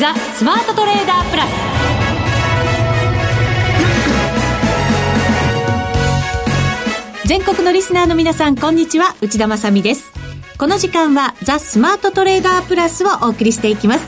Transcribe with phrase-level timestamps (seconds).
[0.00, 1.50] ザ・スマートトレーダープラス。
[7.26, 9.14] 全国のリスナーの皆さんこんにちは。
[9.22, 10.12] 内田まさです。
[10.58, 14.06] この時間はザ・スマートトレーダープラスをお送りしていきます。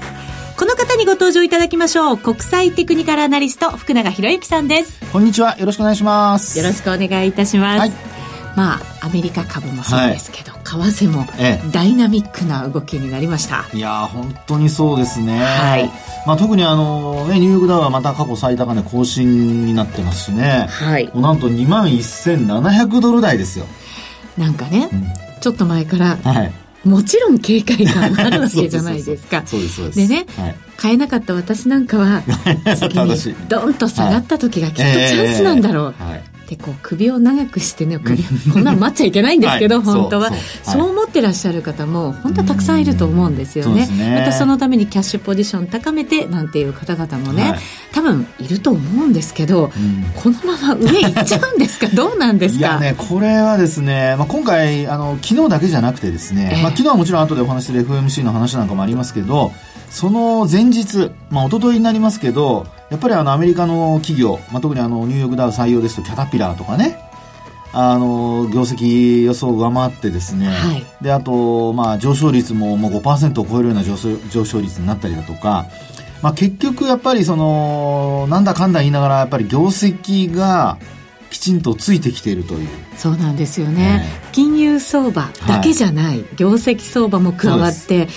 [0.56, 2.18] この方にご登場いただきましょう。
[2.18, 5.00] 国際テクニカルアナリスト福永博之さんです。
[5.12, 5.56] こんにちは。
[5.58, 6.58] よろしくお願いします。
[6.58, 7.92] よろしくお願いいたします、はい、
[8.56, 10.92] まあアメリカ株もそうですけど、はい。
[10.92, 11.24] 為替も
[11.70, 15.90] ダイナミックな動きになりました、ええ、いや本当にそうですね、はい。
[16.26, 23.66] まあ、特にあの、ね、ニューヨークダウはまた過去最高値更新になってますしね、はい、もうなんと2万1700ドル台ですよ。
[24.36, 25.04] なんかね、うん、
[25.40, 26.52] ちょっと前から、はい。
[26.86, 29.42] もちろん警戒感があるわけじゃないですか。
[29.44, 29.98] そうです、そうです。
[29.98, 32.22] でね、はい、買えなかった私なんかは、
[32.78, 35.94] 次にドンと下がった時がきっとチャンスなんだろう。
[36.46, 40.30] はいでこう首を長くしてね首こんなの待っちゃいけないんですけど、はい、本当は。
[40.62, 40.90] そう。
[40.90, 47.58] 思ってらっしゃる方も本当はたくさんいると思うんですよね、ね、またそのためにキャッシュポジション高めてなんていう方々もね、はい、
[47.92, 49.70] 多分いると思うんですけど、
[50.22, 51.88] このまま上行っちゃうんですか？
[51.96, 52.60] どうなんですか？
[52.60, 59.52] いやねこれはですね、まあ、今回あの昨日だけじゃなくてですね、えー、まあ、昨日はもちろん後でお話しする FMC の話なんかもありますけど
[59.90, 67.02] その前日、まあ、一昨日になりますけどやっぱりあのアメリカの企業、まあ、特にあのニューヨークダウ採用ですとキャタピラーとかね。
[67.78, 75.66] あの業績予想を上回ってですね、はい、であと、まあ、上昇率ももう5%を超えるような上昇上昇率になったりだとか、
[76.22, 80.78] まあ、結局やっぱりそのなんだかんだ言いながらやっぱり業績が
[81.28, 82.68] きちんとついてきているという。
[82.96, 88.08] そうなんですよね、えー、金融相場だけじゃない、はい、業績相場も加わって、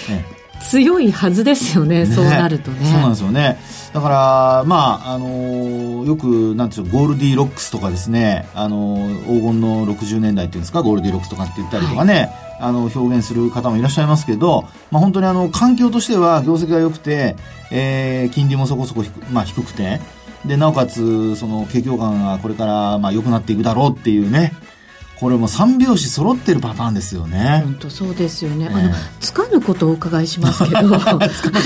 [0.62, 2.86] 強いはずですよね、ね、そうなるとね。
[2.86, 3.60] そうなんですよね。
[3.94, 17.36] だから、まあ、あのー、よく、なんていうゴールディロックスとかですね、あのー、黄金の60年代っていうんですか、ゴールディロックスとかって言ったりとかね、はい、あの、表現する方もいらっしゃいますけど、まあ、本当にあの、環境としては業績が良くて、
[17.72, 20.00] えー、金利もそこそこ低,、まあ、低くて、
[20.46, 24.54] で、なおかつ、その、景況感がこれから、まあ、良くなっていくだろうっていうね、
[25.20, 27.62] これも三拍子揃ってるパターンですよね。
[27.66, 28.70] 本当そうですよね。
[28.72, 31.18] あの、つかぬことをお伺いしますけど、 つか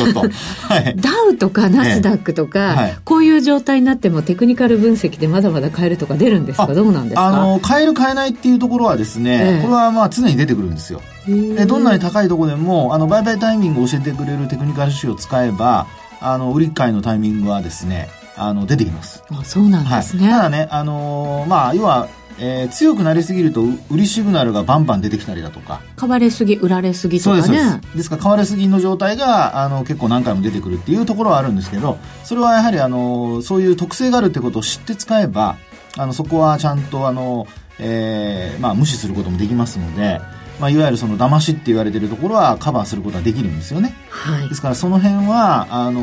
[0.06, 0.74] ぬこと。
[0.74, 6.66] はい、ダウとかナスダックとか、はい、こういう状態になってもテクニカル分析でまだまだ買えるとか出るんですか？
[6.74, 7.28] どうなんですか？
[7.28, 11.02] あの、買える買えないっていうところはですね、これはまあ常に出てくるんですよ。
[11.28, 15.85] えどんなに高いところでも、あの、売買タイミングを教えてくれるテクニカル指標を使えば、
[16.20, 19.24] あの、売り買いのタイミングはですね、あの、出てきます。
[19.31, 20.24] あそうなんですね。
[20.31, 22.08] はい、ただね、あのー、まあ、要は、
[22.45, 25.81] えー、強くなりすぎると売りシグナルがバンバン出てきたりだとか。
[25.95, 27.41] 買われすぎ売られすぎとかね。
[27.43, 27.97] そうです。
[27.97, 35.55] ですから買われすぎの状態があの結構何回も出てくるっていうところはあるんですけどそれはやはりあのそういう特性があるってことを知って使えば
[35.97, 37.47] あのそこはちゃんとあの、
[37.79, 40.19] えーまあ、無視することもできますので
[40.59, 43.95] まあ、いわゆるその騙しって言われてるところはカバーすることはできるんですよね。
[44.09, 46.01] はい、ですからその辺はあの、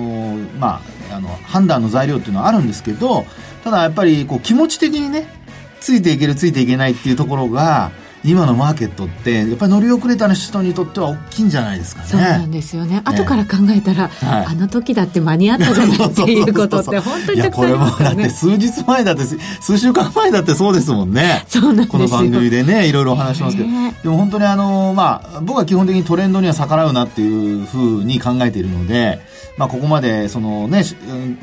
[0.58, 3.24] まあ、あの判断の材料っていうのはあるんですけど
[3.64, 5.39] ただやっぱりこう気持ち的にね
[5.80, 7.90] ついていけるついていけないっていうところが
[8.22, 12.08] 今のマーケットってやっぱり乗り遅れた人にとっては大きいんじゃないですかね。
[12.08, 19.22] そうなんですよね、ね、後から考えたら、はい、あの時だって間に合ったじゃないっていうことって 本当にたくさんありますからねこれもだって数日前だって
[19.60, 21.44] 数週間前だってそうですもんね。
[21.48, 23.68] そうなんですこの番組でねいろいろお話しますけど、
[24.02, 29.20] でも本当にあのまあ僕は基本的にトレンドには逆らうなっていうふうに考えているので
[29.56, 30.84] まあ、ここまでその、ね、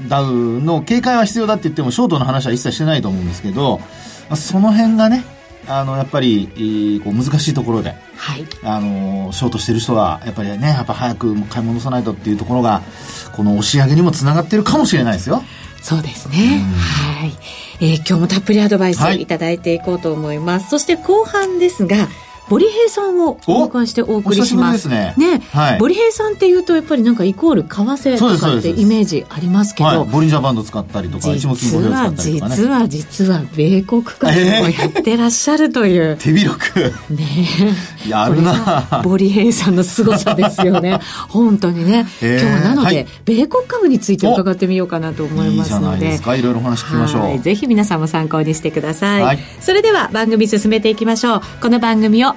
[0.07, 3.85] ダウの警戒は必要だって言ってもショートの話は一切してないと思うんですけど、ま
[4.31, 5.23] あ、その辺がね
[5.67, 12.81] あのやっぱりこう難しいところで、はい、あのショートしてる人はやっぱりねやっぱ早く買い戻さないとっていうところが
[13.35, 15.43] この押し上げにもつながってるかもしれないですよ。
[15.81, 16.65] そうですね。
[16.75, 17.33] はい、
[17.79, 20.63] えー、今日もたっぷりアドバイスいただいていこうと思います。
[20.63, 22.09] はい、そして後半ですが、
[22.49, 24.87] ボリヘイさんをお迎えしてお送りします。
[24.87, 25.13] ね。
[25.17, 34.35] ね、はい、ボリヘイさんっていうとやっぱりなんかイコール為替とかってイメージありますけど、はい、ボリンジャーバンド使ったりとか、実は、実は実は米国株を
[34.69, 36.17] やってらっしゃるという。
[36.21, 36.93] 手広く。
[37.09, 37.25] ね
[38.07, 40.99] やるなボリヘイさんの凄さですよね。
[41.27, 42.07] 本当にね。
[42.21, 46.15] 今日はなので、はい、米国株について伺ってみようかなと思いますので。
[46.15, 47.39] いいいろいろお話聞きましょう。
[47.39, 49.21] ぜひ皆さんも参考にしてください。
[49.21, 51.41] はい、それでは番組進めていきましょう。
[51.61, 52.36] この番組を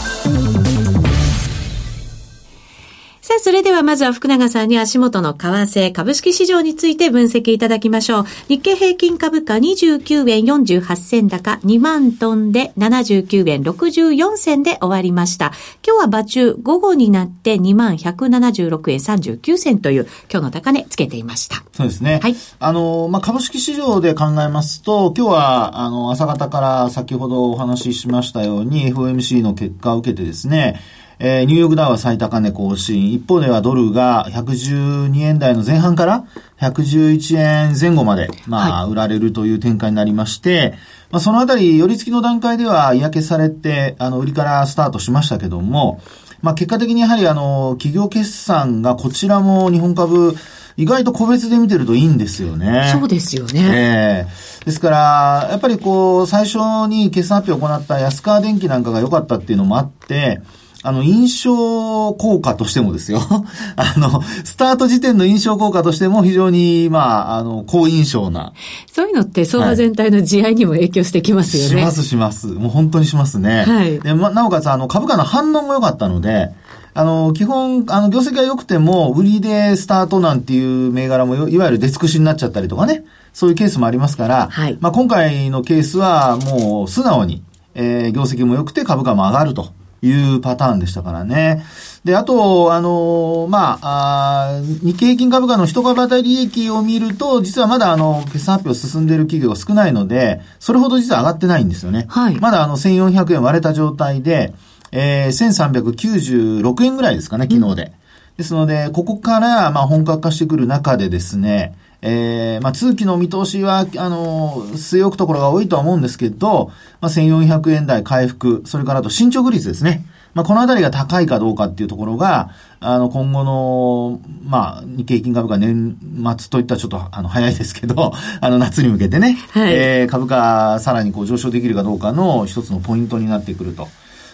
[3.31, 8.25] さあ、それではまずは福永さんに足元の為替、株式市場について分析いただきましょう。
[8.49, 15.53] 日経平均株価29円48銭高、2万トンで79円64銭で終わりました。
[15.87, 21.63] 今日は場中午後になって2万176円39銭という今日の高値つけていました。
[21.71, 22.19] そうですね。
[22.21, 22.35] はい。
[22.59, 30.81] あの、まあ、株式市場で考えますと、今日は、あの、朝方から先ほどお話ししましたように FOMC の結果を受けてですね、
[31.23, 33.13] えー、ニューヨークダウは最高値更新。
[33.13, 36.25] 一方ではドルが112円台の前半から
[36.59, 40.73] 111円前後まで、まあ、売られるという展開になりまして、
[41.11, 46.01] まあ、そのあたり、寄り付きの段階では嫌気されて、あの、売りからスタートしましたけども、
[46.41, 50.33] まあ、結果的にやはりあの、企業決算がこちらも日本株、
[50.75, 52.89] 意外と個別で見てるといいんですよね。
[52.91, 53.59] そうですよね。
[53.61, 56.57] ええー、ですから、やっぱりこう、最初
[56.87, 60.41] に決算発表を行った安川電機なんかが良かったっていうのもあって、
[60.83, 63.19] あの、印象効果としてもですよ。
[63.75, 68.53] あの、スタート時点の印象効果としても非常に、まあ、あの、好印象な。
[68.91, 71.83] そういうのって相場全体の地合いにも影響してきますよね。
[71.83, 72.47] はい、しますします。
[72.47, 73.63] もう本当にしますね。
[73.67, 73.99] はい。
[73.99, 76.49] で、ま、なおかつ、あの、株価の反応も良かったので、
[76.93, 83.03] あの、基本、あの、業績が良くても、売りでスタートなんていう銘柄も、いわゆる出尽くしになっちゃったりとかね。
[83.33, 84.77] そういうケースもありますから、はい。
[84.81, 87.43] まあ、今回のケースは、もう、素直に、
[87.75, 89.69] えー、業績も良くて株価も上がると。
[90.01, 91.63] いうパターンでしたからね。
[92.03, 102.05] で、あと、あの、まあ、あ日経平均株価の一株当たり利益を見ると、実はまだあの、決算発表進んでいる企業が少ないので、それほど実は上がってないんですよね。
[102.09, 102.39] はい。
[102.39, 104.53] まだあの、1400円割れた状態で、
[104.91, 107.83] えー、1396円ぐらいですかね、昨日で。
[107.83, 107.91] うん、
[108.37, 120.05] ですので、ここから、まあ、本格化してくる中でですね、えー、まあ、通期の見通しは、あの、据え置くところが多いとは思うんですけど、まあ、1400円台回復、それからあと進捗率ですね。
[120.33, 125.97] まあ、このあたりが高いかどうかっていうところが、あの、今後の、まあ、日経平均株価年
[126.39, 133.87] 末といったらちょっと、あの、早いですけど、あの、夏に向けてね、はい、えー、株価さらにこう上昇できるかどうかの一つのポイントになってくると。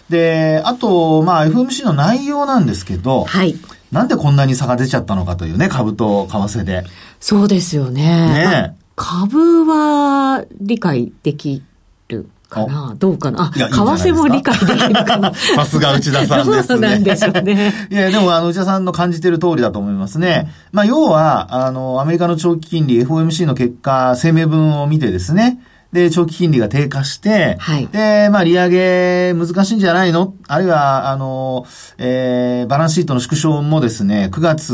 [0.08, 3.56] で、あと、まあ、FMC の内容なんですけど、はい。
[3.92, 6.84] なんでこんなに差が出ちゃったのかというね、株と為替で。
[7.20, 8.02] そうですよね。
[8.02, 11.62] ね株は理解でき
[12.08, 12.96] るかな？
[12.98, 13.44] どうかな？
[13.44, 15.32] あ、為替も理解できるかな？
[15.54, 16.62] さすが内田さんですね。
[16.64, 17.72] そうなんでしょうね。
[17.90, 20.52] いや、でもあの内田さんの感じてる通りだと思いますね。
[20.72, 25.60] まあ、要は、あの、アメリカの長期金利 FOMC の結果、声明文を見てですね、
[25.92, 30.34] で、長期金利が低下して、はい、で、まあ、利上げ難しいんじゃないの？
[30.46, 34.72] あるいは、あの、えー、バランスシートの縮小もですね、9月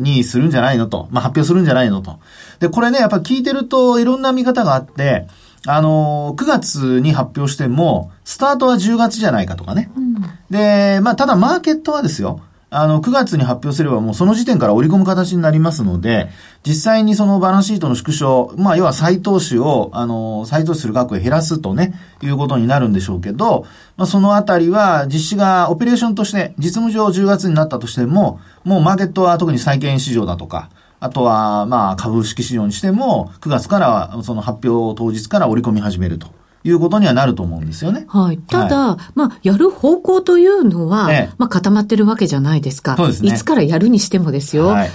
[0.00, 2.18] にするんじゃないのと、まあ、発表するんじゃないのと。
[2.58, 5.28] で、これね、やっぱ聞いてるといろんな見方があって、
[5.68, 9.90] あの、9月に発表しても、スタートは10月じゃないかとかね。
[9.96, 10.14] うん、
[10.50, 16.28] で、まあ、ただマーケットはですよ、あの、9月に発表すればもうその時点から織り込む形になりますので、
[16.66, 23.66] 実際にそのバランスシートの縮小、まあ、要は再投資を、あの、再投資する額を減らすとね、いうことになるんでしょうけど、
[23.96, 36.35] まあ、そのあたりは実施がオペレーションとして、実務上10月になったとしても、もうマーケットは特に債券市場だとか、あとは、まあ、株式市場にしても、9月から、その発表当日から織り込み始めると。
[36.68, 38.06] いうことにはなると思うんですよね。
[38.08, 38.38] はい。
[38.38, 42.96] ただ、はい、まあ、やる方向というのは、ええ、まあ、固まってるわけじゃないですか。
[42.96, 43.28] そうですね。
[43.30, 44.68] いつからやるにしてもですよ。
[44.68, 44.90] はい。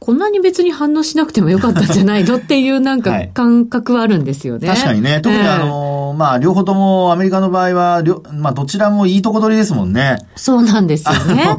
[0.00, 4.66] こんなに別に反応しなくてもよかったんじゃないのっていうなんか感覚はあるんですよね。
[4.66, 5.20] はい、確かにね。
[5.20, 10.16] 特にあの、えー、まあ、両方ともアメリカの場合は、まあ、どちらもいいとこ取りですもんね。
[10.36, 11.54] そうなんですよね。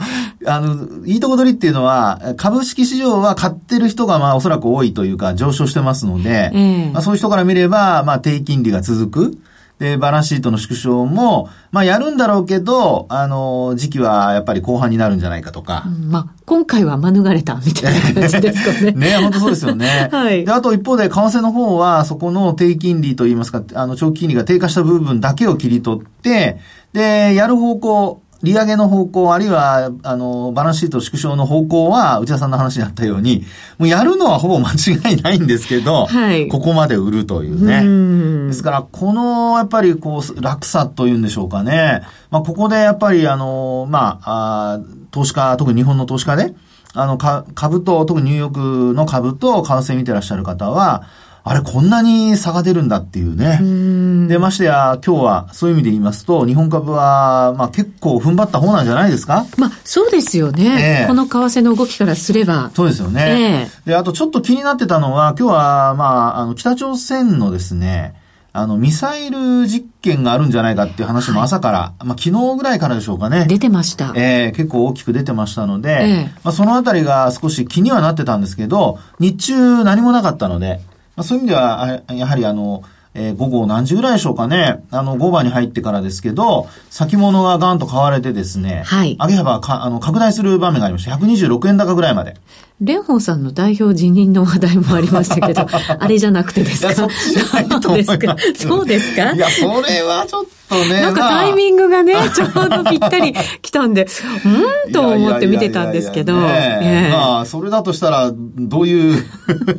[0.48, 9.38] あの、いいとこ取りっていうのは、株式市場は買ってる人がまあおそらく多いというか上昇してますので、えー、まあ、そういう人から見れば、まあ、低金利が続く。
[9.82, 15.86] で、バランスシートの縮小も、まあやるんだろうけど、あの、時期はやっぱり後半になるんじゃないかとか。
[15.88, 18.92] うん、まあ、今回は免れたみたいな感じですかね。
[18.92, 20.08] ね、本当そうですよね。
[20.14, 20.46] はい。
[20.46, 26.60] で、あと一方で、為替の方は、そこの低金利といいますか、あの、長期金利が低下した部分だけを切り取って、
[26.94, 33.46] で、やる方向、利上げの方向、あるいは、あの、バランスシート縮小の方向は、内田さんの話にあったように、
[33.78, 38.48] もうやるのはほぼ間違いないんですけど、はい、ここまで売るというね。
[38.48, 42.02] ですから、この、やっぱり、こう、落差というんでしょうかね。
[42.32, 44.80] まあ、ここでやっぱり、あの、まあ、あ
[45.12, 46.54] 投資家、特に日本の投資家で、
[46.94, 51.04] あの、株と、特にニューヨークの株と為替見てらっしゃる方は、
[51.44, 53.60] あれこんなに差が出るんだっていうね。
[53.62, 59.46] うで、ましてや、今日はそういう意味で言いますと、日本株は、まあ結構踏ん張った方なんじゃないですか？
[59.58, 61.02] まあそうですよね。
[61.02, 62.70] えー、この為替の動きからすれば。
[62.76, 63.70] そうですよね。
[63.86, 66.06] えー、で、あとちょっと気になってたのは、今日は、ま
[66.36, 68.14] あ、あの、北朝鮮のですね、
[68.54, 73.46] あの、ミサイル実験があるんじゃないかっていう話も朝から、はい、まあ昨日ぐらいからでしょうかね。
[73.48, 74.14] 出てました。
[74.16, 80.82] えー、結構大きく出てましたので、えー、まあそのあたりが少し気にはなってたんですけど、日中何もなかったので、
[81.22, 84.84] まあそういう意味では、やはりあの、えー、午後何時ぐらいでしょうかね。
[84.90, 89.18] あの、5番に入ってからですけど、先物がガンと買われてですね、はい。
[89.20, 91.16] 上げ幅か、あの、拡大する場面がありました。
[91.16, 92.38] 126円高ぐらいまで。
[92.84, 95.68] 蓮舫さんの代表辞任の話題もありましたけど、
[96.00, 96.94] あれじゃなくてですか？
[96.96, 98.68] そっちじゃないと思います。
[98.68, 99.32] そうですか？
[99.34, 101.02] いや、それはちょっとね。
[101.02, 104.08] なんかタイミングがね、ちょうどぴったり来たんで、
[104.86, 104.92] うん？
[104.94, 106.34] と思って見てたんですけど。
[106.34, 109.24] まあ、それだとしたら、どういう、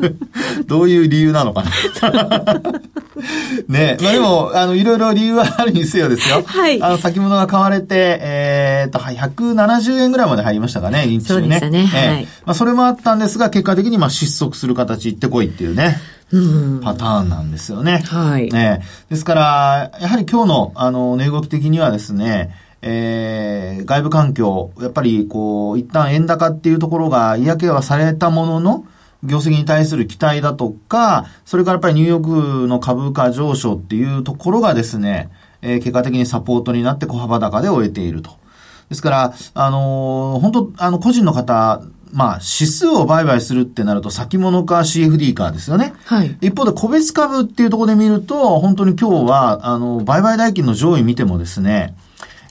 [0.67, 1.71] どういう理由なのかな。
[3.69, 6.43] ねまあでも、あの、いろいろ理由はあるにせよですよ。
[6.45, 6.83] はい。
[6.83, 11.43] あの、先物が買われて、えー、っと、170円ぐらいまで入りましたかね、日中ね。
[11.43, 11.87] そうでしたね。
[11.87, 12.25] はい。
[12.45, 15.99] まあ、それもあったんですが、結果的にまあ失速する形行ってこいっていうね。
[16.83, 17.99] パターンなんですよね。
[17.99, 18.51] はい。
[18.51, 28.85] ね、ですから、やはり今日の、あの、値動き的にはですね、えー、外部環境、やっぱりこう、一旦円高っていうところが嫌気はされたものの、
[29.25, 35.31] 業績に対する期待だとか、それからやっぱりニューヨークの株価上昇っていうところがですね、
[35.61, 38.31] えー、結果的にサポートになって小幅高で終えていると。
[38.89, 41.83] ですから、あのー、本当あの、個人の方、
[42.13, 45.95] まあ、指数を売買するってなると先物か CFD かですよね。
[46.05, 46.37] はい。
[46.43, 51.95] 一方で個別株っていうところで見ると、本当に今日は、あの、売買代金の上位見てもですね、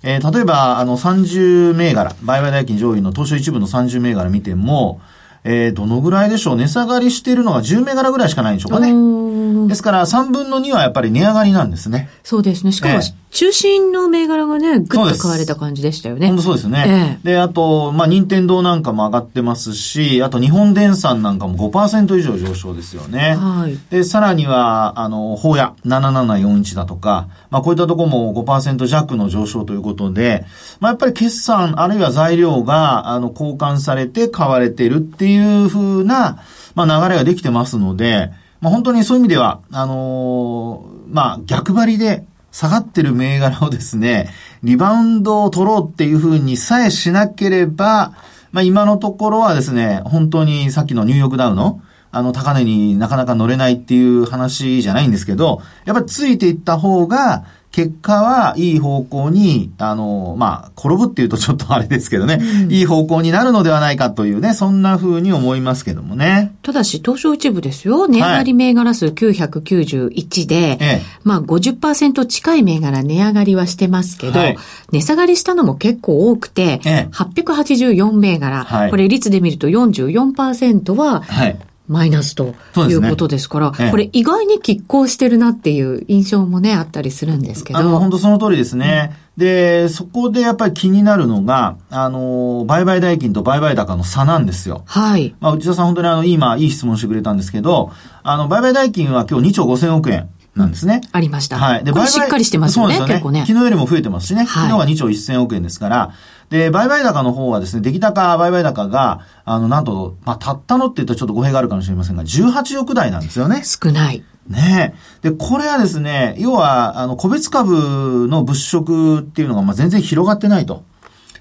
[0.03, 4.99] えー、例えば、あの、30銘柄、売買代金上位の東証一部の30銘柄見ても、
[5.43, 6.55] えー、どのぐらいでしょう？
[6.57, 9.67] 値下がりしているのが10銘柄ぐらいしかないんでしょうかね。
[9.67, 12.09] ですから3分の2はやっぱり値上がりなんですね。
[12.23, 12.71] そうですね。
[12.71, 12.99] しかも、
[13.31, 16.27] 中心の銘柄がね、ぐっと買われた感じでしたよね。
[16.27, 17.19] 本当そうですね。
[17.23, 23.35] えー、で、あと、まあ、任天堂なんかも上がってますし、あと日本電産なんかも5%以上上昇ですよね。
[23.39, 23.77] はい。
[23.89, 30.45] で、さらには、あの、法屋7741だとか、まあ、こういったとこも5%弱の上昇ということで、
[30.79, 36.43] まあ、やっぱり決算あるいは材料が、あの、交換されて買われてるっていうふうな、
[36.73, 38.31] まあ、流れができてますので、
[38.61, 44.29] まあ、本当にそういう意味では、あのー、まあ、逆張りで下がってる銘柄をですね、
[44.63, 48.13] リバウンドを取ろうっていうふうにさえしなければ、
[48.51, 51.81] まあ、今のところはですね、本当にさっきのニューヨークダウの、
[52.11, 66.53] あの、高値になかなか乗れないっていう話じゃないんですけど、やっぱりついていった方が、結果はいい方向に、あの、まあ、転ぶっていうとちょっとあれですけどね、うん、いい方向になるのではないかというね、そんな風に思いますけどもね。
[66.63, 68.07] ただし、東証一部ですよ。
[68.07, 74.57] 値上がり銘柄数991で、はい、まあ50%近い銘柄値上がりはしてますけど、はい、
[74.91, 81.57] 値下がりしたのも結構多くて、ええ、884銘柄、はい、これ率で見ると44%は、はい
[81.91, 82.55] マイナスと
[82.87, 87.79] いうことですから、ねええ、これ意外に拮抗してるなっていう印象もね、あったりするんですけど。
[87.79, 89.13] あの、本当その通りですね。
[89.37, 94.83] うん、で、そこでやっぱり気になるのが、あの、売買代金と売買高の差なんですよ。
[94.85, 95.35] はい。
[95.41, 97.91] まあ、内田さん本当にあの、今、いい質問してくれたんですけど、
[98.23, 100.29] あの、売買代金は今日2兆5000億円。
[100.55, 100.99] なんですね。
[101.13, 101.57] ありました。
[101.57, 101.83] はい。
[101.85, 103.45] で、これしっかりしてますよね、よね結構ね。
[103.47, 104.45] 昨日よりも増えてますしね。
[104.45, 106.11] 昨日は2兆1000億円ですから、
[106.51, 113.63] で、売買高の方はですね、出来高、売買高が、あの、なんと、まあ、たったのって言うとちょっと語弊があるかもしれませんが、18億台なんですよね。
[113.63, 114.21] 少ない。
[114.49, 120.83] ねで、これはですね、要は、あの、個別株の物色っていうのが、まあ、全然広がってないと。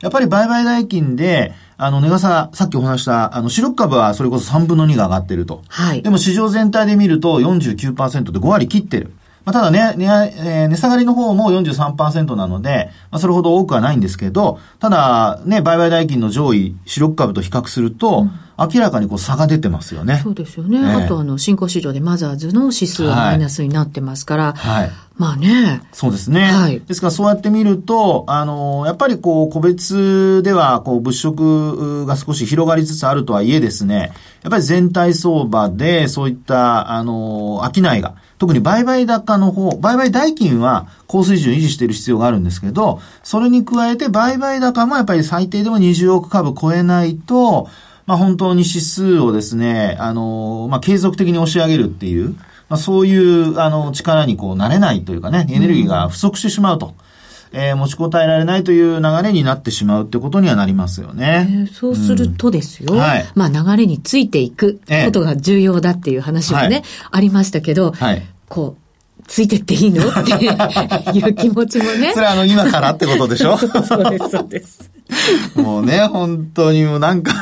[0.01, 5.63] やっぱり売買代金で、あの、値傘、さっきお話した、あの、主力株はそれこそ3分の2が上がってると。
[5.69, 6.03] はい。
[6.03, 9.13] でも市場全体で見ると49%で5割切ってる。
[9.45, 18.31] まあ、ただね、値、えー、値下がりの方も43%なので、まあ、それほど多くはないんですけど、ただ、ね、売買代金の上位、主力株と比較すると、うん
[18.61, 20.21] 明らかにこう差が出てますよね。
[20.23, 20.79] そうですよね。
[20.79, 24.91] えー、あとあの、新興市場でマザーズの指数はマイナスになってますから、はい。
[25.17, 25.83] まあね。
[25.93, 26.43] そうですね。
[26.43, 26.81] はい。
[26.81, 47.69] ですからそうやって見ると、あの、やっぱりこう、個別では、こう、物色が少し広がりつつあるとはいえですね、やっぱり全体相場で、そういった、あの、商いが、特に売買高の方、売買代金は高水準維持している必要があるんですけど、それに加えて売買高もやっぱり最低でも20億株超えないと、
[48.07, 52.31] まあ、本当に指数をですね、あの、まあ、継続的に押し上げるっていう、
[52.71, 56.87] まあ、そういう、あの、力にこうなれないというかね、エネルギーが不足してしまうと。
[56.87, 57.10] うん
[57.53, 61.49] えー、持ちこたえられないという流れになってしまうってことにはなりますよね。
[61.51, 62.99] えー、そうするとですよ、うん。
[62.99, 70.09] はい、まあ流れについていくことが重要だっていう話もね、はい、ありましたけど、はい、こう、ついてっていいの？
[70.09, 72.13] っていう気持ちもね。
[72.15, 73.57] それはあの、今からってことでしょ？
[73.59, 73.67] そ
[74.01, 74.91] うです、そうです。
[75.55, 77.33] もうね、本当にもうなんか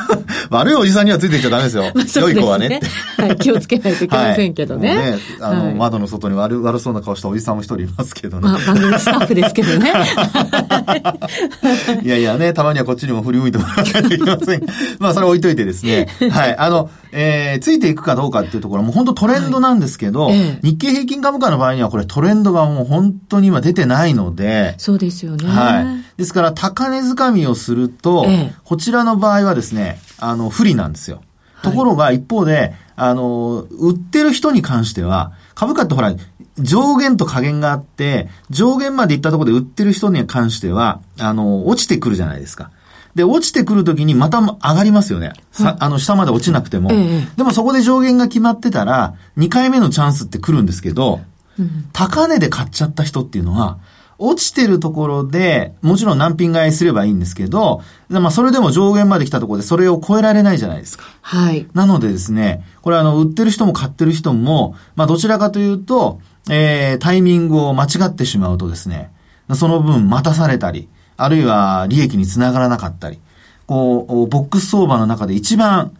[0.49, 1.91] 悪いおじさんにはついていっちゃダメですよ。
[1.95, 2.79] まあ、すね、良い子はね。
[3.17, 4.89] はい、気をつけないといけませんけどね。
[4.89, 8.43] はい、ね、あの、はい、窓の外に悪悪そうな顔したおじさんも一人いますけどね。
[8.43, 9.93] まあ、番組スタッフですけどね。
[12.03, 14.65] いやいやね、たまにはこっちにも振り向いてもらわないといけません。
[14.99, 16.07] まあ、それ置いといてですね。
[16.31, 16.57] はい。
[16.57, 24.75] あの、えー、ついていくかどうかっていうところも本当トレンドなんですけど、はいええ、日経平均株価の場合にはこれトレンドがもう本当に今出てないので。
[24.77, 25.47] そうですよね。
[25.47, 25.85] はい。
[26.17, 31.21] ですから、高値掴みをすると、え、こちらの場合はですね、あの、不利なんですよ。
[31.61, 36.13] ところが一方で、あの、売ってる人に関しては、株価ってほら、
[36.57, 42.71] 上限と下限があって、上限まで行ったところで売ってる人に関しては、あの、落ちてくるじゃないですか。
[43.15, 45.33] で、落ちてくるときにまた上がりますよね。
[45.51, 46.91] さ、あの、下まで落ちなくても。
[46.91, 51.21] ええ、でもそこで上限が決まってたら、2回目のチャンスって来るんですけど、
[51.57, 53.79] うん、高値で買っちゃった人っていうのは、
[54.19, 61.05] 落ちてるところで、もちろん難品買いすればいいんですけど、まあそれでも上限まで来たところでそれを超えられないじゃないですか。
[61.21, 61.67] はい。
[61.73, 69.11] なのでですね、これあの、売ってる人も買ってる人も、まあどちらかというと、えー、タイミングを間違ってしまうとですね、
[69.55, 73.19] その分待たされたり、あるいは利益につながらなかったり、
[73.67, 75.93] こう、ボックス相場の中で一番、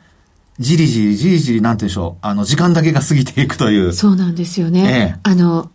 [0.60, 3.94] じりじりじりじり、なんて言うんでしょう、あの、時間だけが過ぎていくという。
[3.94, 4.82] そうなんですよね。
[4.82, 5.72] ええ、あの、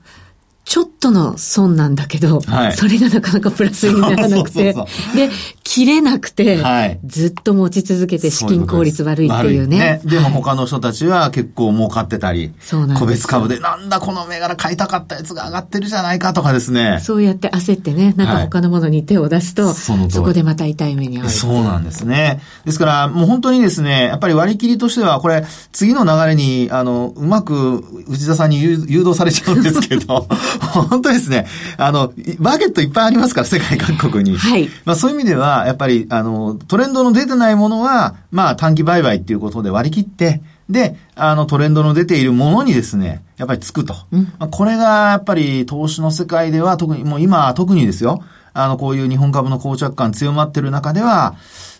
[0.65, 4.73] ちょっとの損なんだけど、はい、それがなかなかプラスにならなくて、
[5.15, 5.31] で、
[5.65, 9.79] 切れなくて、はい、ずっと持ち続けて資金効率悪いっていうね。
[9.79, 17.01] ねでも他の人たちは結構儲かってたり、そうなん個別株でなんだこの銘柄買いたかったやつが上がってるじゃないかとかですね。
[17.01, 21.31] そうやって焦ってね、なんか他のものに手を出すと、はい、そこでまた痛い目に遭う。
[21.31, 22.43] そうなんですね。
[22.67, 30.29] ですからもう本当にですね、やっぱり割り切りとしては、これ次の流れに、あの、うまく内田さんに誘導されちゃうんですけど、
[30.61, 31.47] 本当ですね。
[31.79, 34.37] あの、マーケットいっぱいありますから、世界各国に。
[34.37, 34.69] はい。
[34.85, 43.95] まあそういう意味では、やっぱり、あの、トレンドの出てないものは、まあ短期売買っていうことで割り切って、で、あのトレンドの出ているものにですね、やっぱりつくと。
[44.13, 48.23] うん、まあ、これがやっぱり投資の世界では特に、もう今特にですよ、
[48.55, 51.35] あのこういう日本株の膠着感強まってる中では、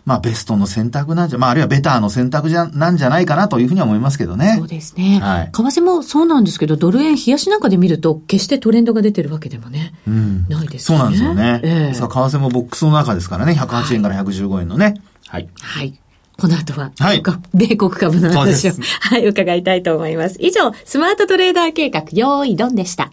[0.05, 4.57] まあベストの選択なんじゃ、まああるいはベターの選択じゃ、なんじゃないかなというふうには思いますけどね。
[4.59, 5.19] そうですね。
[5.21, 5.51] はい。
[5.51, 10.99] 為替もそうなんですけど、ドル円冷やしなんかで見ると、決してトレンドが出てるわけでもね、うん、ないですね。
[10.99, 11.61] そうなんですよね。
[11.63, 14.95] えー、さあ、為替もボックスの中ですからね、108円から115円のね。
[15.27, 15.49] はい。
[15.61, 15.99] はい。
[16.37, 17.23] この後は、はい、
[17.55, 20.37] 米国株の話を、 はい、伺いたいと思います。
[20.41, 23.13] 以上、スマートトレーダー計画、用意ドンでした。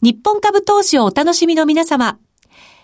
[0.00, 2.18] 日本株投資をお楽しみの皆様、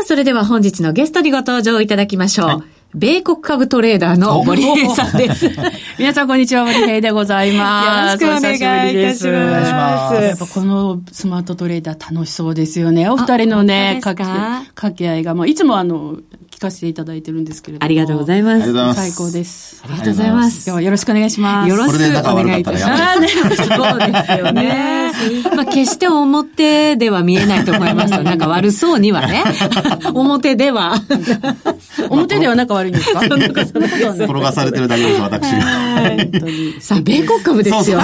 [0.00, 2.46] あ、それでは本日のゲストにご登場いただきましょう。
[2.48, 5.50] はい米国株トレーダーの森平さんです。
[5.98, 8.24] 皆さんこんにちは、森平でございます。
[8.24, 10.14] よろしくお願いいたします。
[10.14, 13.10] やっぱこのスマートトレーダー楽しそうですよね。
[13.10, 16.16] お二人のね、掛け合いが、もういつもあの、
[16.58, 17.84] 聞かせていただいてるんですけれども。
[17.84, 18.72] ありがとうございます。
[18.94, 19.80] 最高です。
[19.84, 20.66] ありがとうございます。
[20.66, 21.68] 今日はよろしくお願いします。
[21.68, 23.64] よろしくお願いいたします。
[23.68, 25.12] そうですよね。
[25.54, 28.24] まあ決して表では見えないと思いますよ。
[28.24, 29.44] なんか悪そうにはね。
[30.14, 30.94] 表では。
[32.10, 33.20] 表では仲悪いんですか？
[33.28, 33.48] 転
[34.40, 35.48] がされてるだけです、私。
[36.80, 37.98] さあ、米国株ですよ。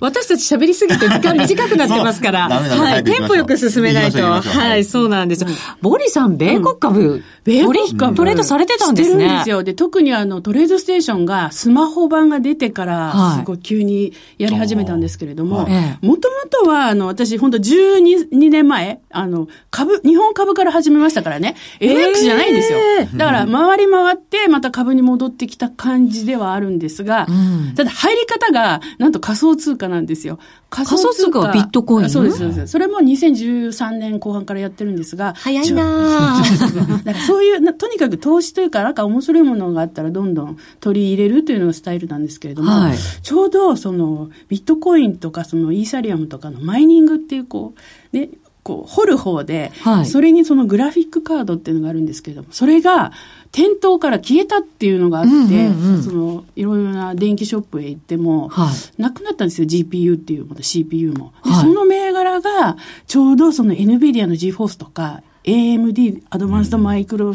[0.00, 2.48] 私たち喋りすぎて時間短くなってますから。
[2.48, 3.04] はい。
[3.04, 4.22] テンポよく進めないと。
[4.22, 5.44] はい、そうなんです。
[5.80, 9.26] ボリさん、米国株、米国株トレードされてたんですね。
[9.34, 9.62] んですよ。
[9.62, 15.68] で、特にあの、トレードステーションがスマホ版が出てから、すごい急にやり始めたんですけれども、
[16.00, 22.78] もともとは、あの、私、本当12年前、あの、株、日本株から始めましたからね、FX じゃないんですよ。
[23.16, 27.26] だから、回り回って、また株に戻ってきた感じではあるんですが、
[27.76, 30.38] ただ入り方が、なんと仮想通貨なんですよ。
[30.70, 32.66] 仮想通貨はビットコインそうです、そうです。
[32.66, 35.34] それも2013年後半からやってるんですが。
[35.36, 36.42] 早いな
[37.04, 47.74] だ からそういう、とにかく投資というか、なんか面白いものがあったらどんどん取り入れるというのがスタイルなんですけれども、はい、ちょうどそのビットコインとかそのイーサリアムとかのマイニングっていうこ
[48.12, 48.30] う、ね、
[48.64, 53.12] こう掘る方で、はい、それにそのグラフィックカードっていうのがあるんですけれども、それが
[53.52, 61.32] 店頭から消えたっていうのがあって、うんうんうん、そのいろいろな電気ショップへ行っても、はい、なくなったんですよ、GPU っていう、また CPU も。
[61.42, 67.34] はい、その銘柄が、ちょうどその NVIDIA の GForce とか、AMD、アドバンストマイクロ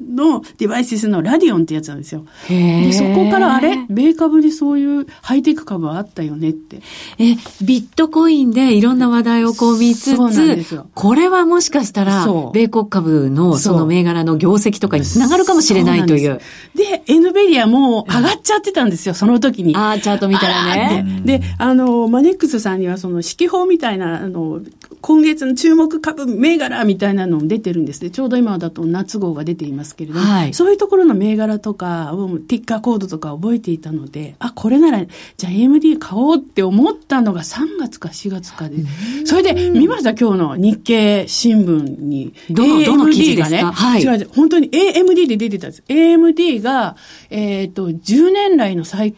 [0.00, 2.26] のデバイスのラディオンってやつなんですよ。
[2.48, 6.82] で、そこからあれ米株にそういうハイテク株はあったよねって。
[7.18, 16.40] え、ビットコインでいろんな話題をこう見つつ、これはもしかしたら、米国株のその銘柄の業績とかにつながるかもしれないという。
[16.74, 19.74] で、エヌベリアも上がっちゃってたんですよ、その時に。
[19.76, 21.22] ああ、チャート見たらね。
[21.24, 24.60] で、あの、マネックスさんにはその指揮法みたいな、あの、
[25.06, 28.10] 今月の注目株銘柄みたいなのも出てるんですね。
[28.10, 38.78] ちょうど今だと夏号が出ていますけれども、はい、そういうところの銘柄とかを、ティッカーコードとか覚えていたので、あ、これなら、じゃあ AMD 買おうって思ったのが3月か4月かで、
[39.24, 42.34] それで見ました今日の日経新聞に。
[42.50, 45.84] どの、どの記事がね、はい、違う、本当に AMD で出てたんです。
[45.86, 46.96] AMD が、
[47.30, 49.14] えっ、ー、と、10年来の最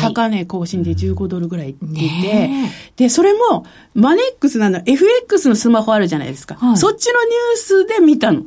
[0.00, 6.54] 高値更新で15ドルぐらい出て、はいで、それも、マネックスなの、FX のスマホあるじゃないですか。
[6.56, 8.42] はい、そっちのニュースで見たの。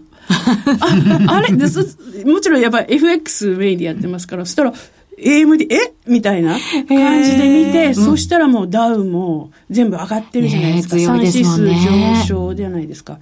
[1.27, 1.49] ああれ？
[2.25, 4.73] もちろんやっぱり FX メインでやってますから、そしたら、
[5.17, 5.93] AMD、え？
[6.07, 10.95] みたいな感じで見て、そしたらもうダウも全部上がってるじゃないですか。
[10.95, 13.19] 3指数上昇じゃないですか。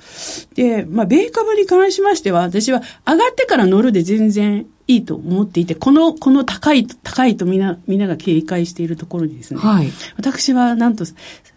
[0.55, 11.05] で、まあ、米株に関しましては、私は上がってから乗るで全然いいと思っていて、この、この高い、高いとみんな、みんなが警戒しているところにですね、はい、私はなんと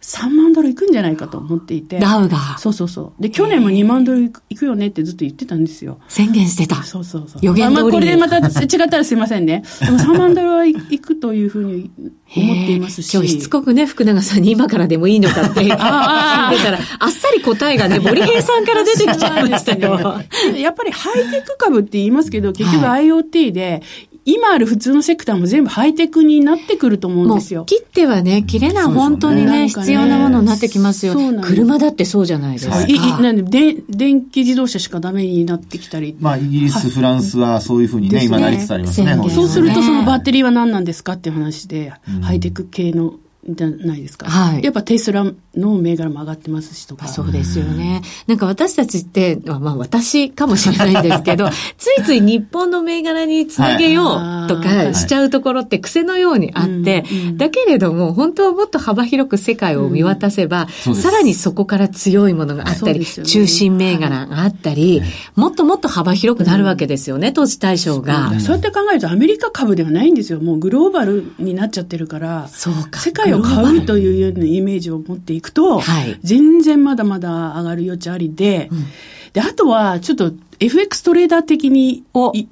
[0.06, 1.98] 3万ドルいくんじゃないかと思っていて。
[1.98, 2.56] ダウが。
[2.58, 3.22] そうそうそう。
[3.22, 5.98] で、去年も2万ドルいくよねってずっと言ってたんですよ。
[6.06, 6.84] 宣言してた。
[6.84, 7.44] そうそうそう。
[7.44, 9.64] 予言通り、まあ、これでまた違ったらすいませんね。
[9.84, 11.90] でも3万ドルはいくというふうに
[12.36, 13.12] 思っていますし。
[13.14, 20.22] 今日しつこくね、福永さんに今からでもいいのかって聞いてたら、あっさり答えがね、森平さんから出てきちゃいましたよ。
[20.56, 23.82] やっぱりハイテク株って言いますけど、結局 IoT で、
[24.26, 27.64] 今ある普通のセクターも全部ハイテクになってくると思うんですよ。
[27.64, 31.14] 切ってはね、切れない、本当にね、必要なものになってきますよ。
[31.42, 32.82] 車だってそうじゃないですか。
[32.82, 36.16] いなんでで、電気自動車しかダメになってきたり。
[36.20, 39.16] まあ、イギリス、フランスはそういうふうにね、今なりつつありますね。
[39.30, 43.14] そうすると、そのバッテリーは何なんですかっていう話で、ハイテク系の
[43.48, 44.28] じゃないですか。
[44.28, 44.64] はい。
[44.64, 47.06] やっぱテスラの銘柄も上がってますしとか。
[47.08, 48.02] そうですよね。
[48.26, 57.04] なんか私たちって、まあ私かもしれないんですけど、 ついつい日本の銘柄につなげようとかしちゃうところって癖のようにあって、
[57.36, 65.02] だけれども本当はもっと幅広く世界を見渡せば、さらにそこから強いものがあったり、中心銘柄があったり、
[65.34, 68.38] もっともっと幅広くなるわけですよね、投資対象が。
[68.40, 70.40] そうやって考えるとアメリカ株ではないんですよ。
[70.40, 73.00] もうグローバルになっちゃってるから、そうか。
[73.00, 78.86] 世界を買うというようなイメージを持っていくと、はい、全然まだまだ上がる余地ありで、うん、
[79.32, 82.04] で、あとは、ちょっと FX トレーダー的に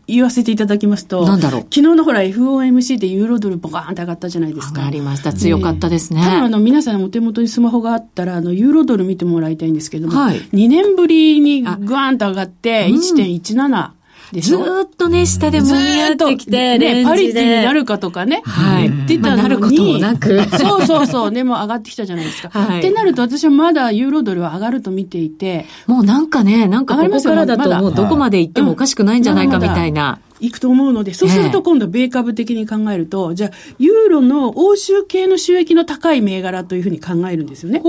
[0.07, 1.61] 言わせていただきますと、なんだろう。
[1.63, 4.81] 昨日のほら FOMC でユーロドルボカーンって上がったじゃないですか。
[4.81, 5.33] 上がりました。
[5.33, 6.21] 強かったですね。
[6.23, 13.91] 多分あの皆さんお手元にスマホがあったら、あのユーロドル見てもらいたいんですけども、はい、2年ぶりにグワーンと上がって1.17、
[14.33, 14.59] ずっ
[14.97, 18.43] とね、下でもみ合ってきて、ね、パリティになるかとかね。
[18.45, 18.89] はい。
[18.89, 19.39] 言ってたのに。
[19.39, 20.59] まあ、なることもなく。
[20.59, 21.31] そうそうそう。
[21.33, 22.49] でも上がってきたじゃないですか。
[22.59, 22.79] はい。
[22.79, 25.67] ってなると私はまだユーロドルは上がると見ていて。
[25.87, 30.19] もうなんかね、なんかここからだともうどこまで行ってもおかしくないんじゃないかみたいな。
[30.41, 37.81] いくと思うので、そうすると今度、米株的に考えると、じゃあ、ユーロの欧州系の収益の高い銘柄というふうに考えるんですよね。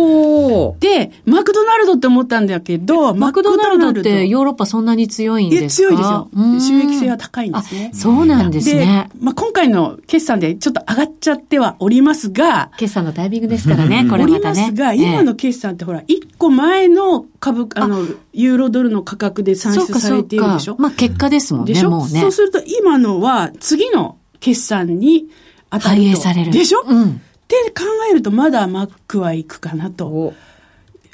[0.79, 5.89] で、マクドナルドって思ったんだけど、マクドナルドってヨーロッパそんなに強いんですか？
[5.89, 6.29] 強いですよ。
[6.59, 7.91] 収益性は高いんですね。
[7.93, 9.09] そうなんですね。
[9.19, 14.61] まあ、今回の決算でちょっと上がっちゃってはおりますが、決算のタイミングですからね、これまたね。
[14.63, 18.03] おりますが、今の決算ってほら、1個前の株、あの、
[18.33, 20.77] ユーロドルの価格で算出されているでしょ？
[20.79, 21.73] まあ結果ですもんね。
[21.73, 21.91] でしょ？
[21.91, 22.21] もうね。
[22.21, 25.27] そうすると今のは次の決算に
[25.69, 25.89] 当たると。
[25.89, 26.51] 反映される。
[26.51, 26.81] でしょ？
[26.81, 27.03] うん。
[27.03, 27.13] っ
[27.47, 30.33] て考えるとまだマックはいくかなと。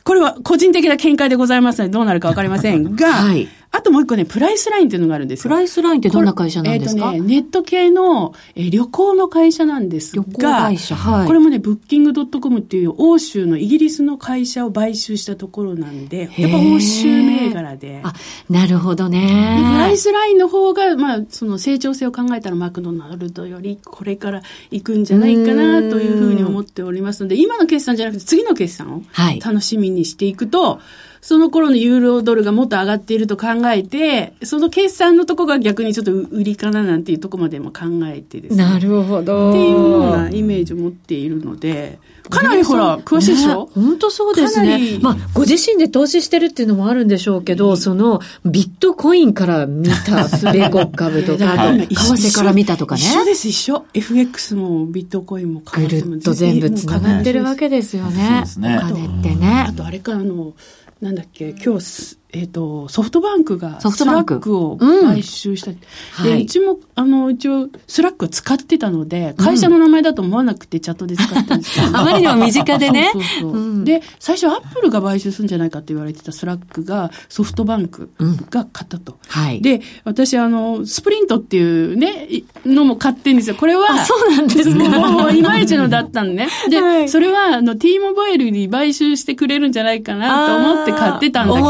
[0.04, 5.44] これは個人的な見解でございますのでどうなるかわかりませんが、はい、あともう一個ね、プライスラインっていうのがあるんですよ。
[5.44, 7.14] プライスラインってどんな会社なんですか？
[7.14, 11.28] えっ、ー、とね、ネット系の、えー、旅行の会社なんですが、旅行会社、はい。
[11.28, 18.02] これもね、ブッキングドットコムっていう欧州のイギリスの会社を買収したところなんで、やっぱ欧州銘柄で。
[18.04, 18.14] あ、
[18.50, 19.62] なるほどね。
[19.74, 29.04] プライスラインの方が、まあ、その成長性を考えたらマクドナルドよりこれから行くんじゃないかなというふうに思っておりますので、今の決算じゃなくて次の決算を
[29.42, 30.80] 楽しみにしていくと、はい
[31.22, 38.64] その頃のユーロドルがもっと上がっていると考えて、その決算のとこが逆にちょっと売りかななんていうとこまでも考えてですね。
[38.64, 39.52] なるほど。
[39.52, 45.00] っていうようなイメージを持っているので、かなりほら、詳しいでしょ、ね、本当そうですね。
[45.02, 53.02] まあ、ご自身で投資してるっていうのもあるんでしょうけど、うん、その、ビットコインから見た米国株とか、 為替から見たとかね。
[53.02, 53.86] 一緒です、一緒。
[53.94, 58.28] FX もビットコインもぐるっと全部繋がってるわけですよね。
[58.28, 58.78] そうですね。
[58.78, 59.66] お金ってね。
[59.68, 60.54] あと、あれか、あの、
[61.02, 65.72] なんだっけ、今日、えっ、ー、と、ソフトバンクがスラックを買収した。
[65.72, 71.88] うん、で、うちも、あの、一応、スラック使ってたので、会社の名前だと思わなくてチャットで使ったんですけど。
[72.00, 73.10] あまりにも身近でね。
[73.14, 78.10] そうそうそう、うん、で、最初アップルが買収するんじゃないかって言われてたスラックがソフトバンク
[78.50, 79.14] が買ったと。
[79.14, 79.62] うん、はい。
[79.62, 82.28] で、私、あの、スプリントっていうね、
[82.66, 83.56] のも買ってんですよ。
[83.56, 85.00] これは、そうなんですか。
[85.00, 86.48] もう、いまいちのだったんね。
[86.70, 91.68] で、はい、それは、あの、T モバイルに買収してくれるんじゃないかなと思って買ってたんだけど。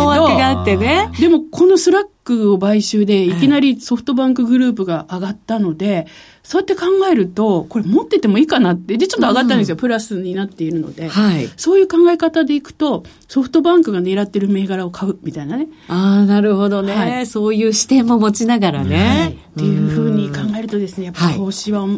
[0.54, 1.10] ってね。
[1.20, 6.08] でも、このスラックを買収で、いきなりソフトバンクグループが上がったので、
[6.44, 8.98] そうやって考えると、これ持っててもいいかなって。
[8.98, 9.76] で、ちょっと上がったんですよ。
[9.76, 11.08] うん、プラスになっているので。
[11.08, 11.50] はい。
[11.58, 15.68] そういう考え方でいくと、ソフトバンクが狙ってる銘柄を買うみたいなね。
[15.88, 17.28] ああ、なるほどね、はい。
[17.28, 18.98] そういう視点も持ちながらね。
[18.98, 19.30] はい。
[19.32, 21.96] っていうふうに考えるとですね、やっぱ投資は、ちょ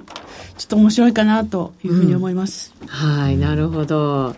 [0.65, 2.73] っと面白いかなというふうに思います。
[2.81, 4.35] うん、はい、なるほど。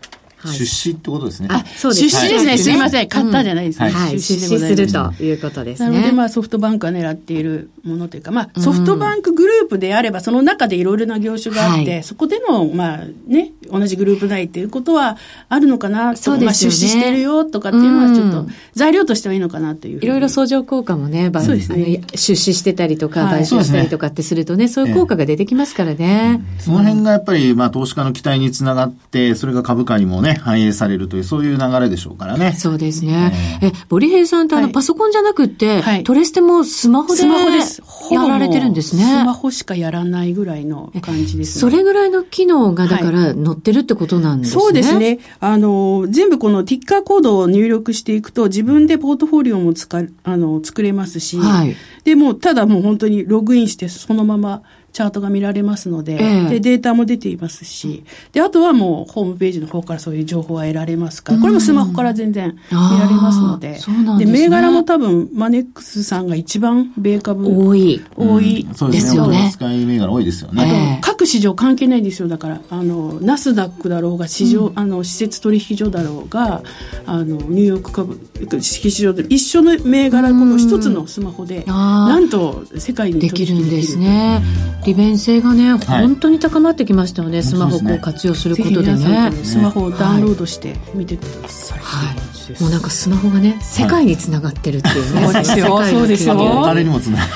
[0.48, 1.50] 出資ってことですね。
[1.52, 2.10] あ、そうです。
[2.10, 2.58] 出資ですね。
[2.58, 3.08] すいません。
[3.08, 3.90] 買ったじゃないですね。
[3.90, 4.12] はい。
[4.12, 5.90] 出資するということですね。
[5.90, 15.18] なので、まあ、ソフトバンクが狙っているものというか、まあ、ソフトバンクグループであれば、その中でいろいろな業種があって、そこでの、まあ、ね、同じグループ内っていうことは
[15.50, 16.46] あるのかなそうですね。
[16.46, 22.02] まあ、出資してるよとかっていうのは、ちょっと、材料としてはいいのかなといういろいろ相乗効果もね、そうですね。
[22.16, 26.42] 出資してたりとか、買収したりとかってするとね、そういう効果が出てきますからね。
[26.60, 32.52] その辺がやっぱり、まあ、投資家の期待につながって、それが株価にもね、反映されるとという、そういう流れでしょうからね。
[32.54, 33.32] そうですね。
[33.62, 37.82] え、ボリヘイさんってあの、パソコンじゃなくて、はい、トレステもスマホでスマホです。
[38.12, 39.04] やられてるんですね。
[39.04, 44.62] スマホしかやらないぐらいの感じです、ね、それぐらいの機能が、だから、載ってるってことなんですね。
[44.62, 45.20] そうですね。
[45.40, 54.64] あの、全部このティッカーコードを入力していくと、自分でポートフォリオもつか、あの、作れますし、はい、でも、ただもう本当にログインして、そのまま、
[54.96, 63.78] チャートが見られますので、えー、で、データも出ていますし、で、あとはもうホームページの方からそういう情報は得られますから、これもスマホから全然見られますので、
[64.20, 68.02] で、ね、銘柄も多分、マネックスさんが一番米株多い。
[68.16, 69.50] 多い、うん、ですよね。
[69.52, 71.02] 使い銘柄多いですよね。
[71.02, 72.30] あと、各市場関係ないですよ。
[72.30, 76.64] だから、あの、ナスダックだろうが、市場、うん、あの、施設取引所だろうが、
[77.06, 78.18] あの、ニューヨーク株、
[78.62, 84.42] 市場で一緒の銘柄、この一つのスマホで、なんと世界にできるんですね。
[84.86, 89.32] 利便性がね、本当に高まってきましたよね、スマホを活用することでね。
[89.44, 91.80] スマホをダウンロードして見てください。
[91.80, 95.24] はいもうなんかスマホがね、世界につながってるっていうね。
[95.24, 95.84] そうですよ。
[95.84, 96.62] そうですよ。
[96.64, 97.36] 誰にもつなが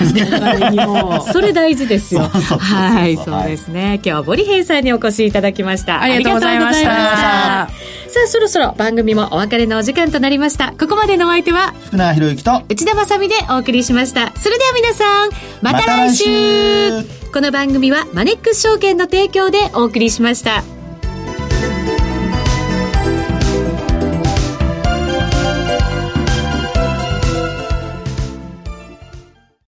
[1.26, 1.34] る。
[1.34, 2.30] それ大事ですよ。
[2.30, 3.96] はい、そうですね。
[3.96, 6.02] 今日はボリヘイさんにお越しいただきました。
[6.02, 7.70] ありがとうございました。
[8.10, 10.74] さあ、そろそろ番組もお別れのお時間となりました。
[10.80, 14.34] ここまでのお相手は、福永博之と内田まさでお送りしました。
[14.36, 15.30] それでは皆さん、
[15.62, 20.79] また来週この番組はマネックス証券の提供でお送りしました。